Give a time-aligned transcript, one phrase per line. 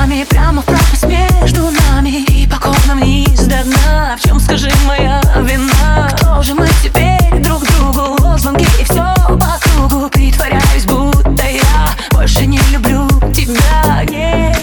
[0.00, 4.70] глазами Прямо в пропасть между нами И по комнам вниз до дна В чем, скажи,
[4.86, 6.10] моя вина?
[6.16, 8.22] Кто же мы теперь друг другу?
[8.22, 14.54] Лозунги и все по кругу Притворяюсь, будто я больше не люблю тебя Не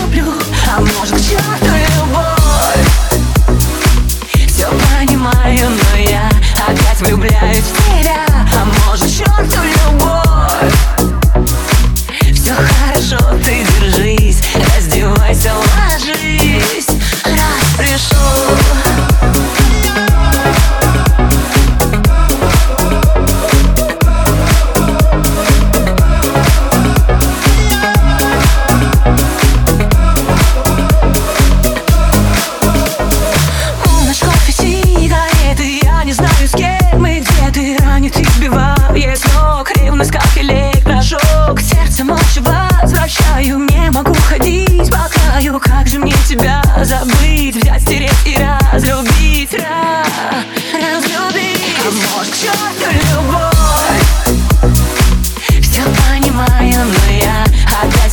[0.00, 0.32] люблю,
[0.76, 2.86] а может, к черту любовь
[4.46, 6.28] Все понимаю, но я
[6.66, 7.85] опять влюбляюсь в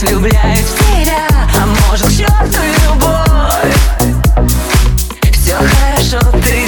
[0.04, 1.28] влюбляюсь в тебя
[1.62, 3.24] А может, к черту любовь
[5.32, 6.63] все хорошо, ты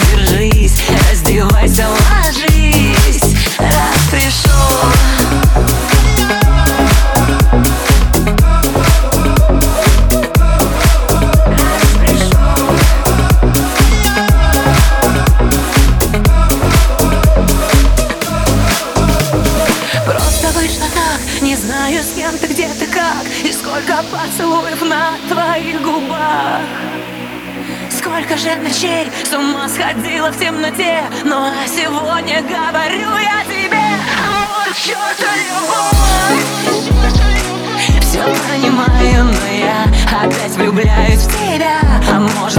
[24.36, 26.62] поцелуев на твоих губах.
[27.90, 33.82] Сколько же ночей с ума сходила в темноте Но сегодня говорю я тебе
[34.28, 36.44] Вот к черту любовь.
[38.02, 39.86] Все понимаю, но я
[40.22, 41.80] опять влюбляюсь в тебя
[42.12, 42.55] А может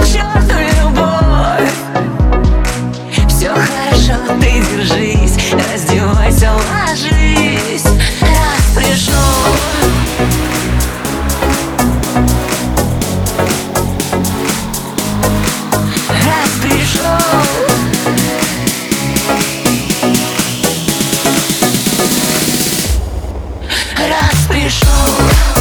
[24.27, 25.56] раз пришел